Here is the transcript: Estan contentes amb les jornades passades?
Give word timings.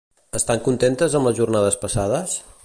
Estan 0.37 0.63
contentes 0.67 1.19
amb 1.19 1.31
les 1.31 1.39
jornades 1.41 1.79
passades? 1.85 2.35